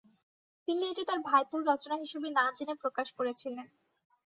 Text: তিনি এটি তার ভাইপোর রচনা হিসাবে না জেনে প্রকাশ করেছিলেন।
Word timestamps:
তিনি 0.67 0.83
এটি 0.87 1.03
তার 1.05 1.19
ভাইপোর 1.27 1.59
রচনা 1.65 1.95
হিসাবে 2.03 2.29
না 2.31 2.45
জেনে 2.57 2.75
প্রকাশ 2.81 3.07
করেছিলেন। 3.17 3.67